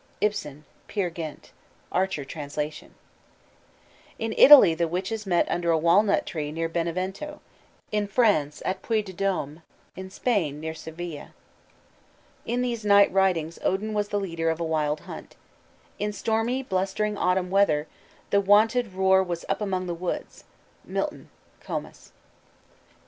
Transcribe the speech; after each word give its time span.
IBSEN: 0.19 0.63
Peer 0.87 1.11
Gynt. 1.11 1.51
(Archer 1.91 2.25
trans.) 2.25 2.57
In 2.57 4.33
Italy 4.35 4.73
the 4.73 4.87
witches 4.87 5.27
met 5.27 5.45
under 5.47 5.69
a 5.69 5.77
walnut 5.77 6.25
tree 6.25 6.51
near 6.51 6.67
Benevento; 6.67 7.39
in 7.91 8.07
France, 8.07 8.61
in 8.61 8.73
Puy 8.81 9.03
de 9.03 9.13
Dome; 9.13 9.61
in 9.95 10.09
Spain, 10.09 10.59
near 10.59 10.73
Seville. 10.73 11.27
In 12.47 12.63
these 12.63 12.83
night 12.83 13.11
ridings 13.13 13.59
Odin 13.63 13.93
was 13.93 14.07
the 14.09 14.19
leader 14.19 14.49
of 14.49 14.59
a 14.59 14.63
wild 14.65 15.01
hunt. 15.01 15.35
In 15.99 16.11
stormy, 16.11 16.63
blustering 16.63 17.15
autumn 17.15 17.51
weather 17.51 17.85
"The 18.31 18.41
wonted 18.41 18.93
roar 18.93 19.21
was 19.21 19.45
up 19.49 19.61
among 19.61 19.85
the 19.85 19.93
woods." 19.93 20.45
MILTON: 20.83 21.29
_Comus. 21.63 22.09